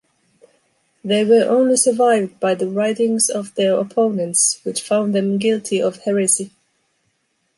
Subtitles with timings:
[1.03, 5.97] They were only survived by the writings of their opponents, which found them guilty of
[5.97, 6.49] heresy.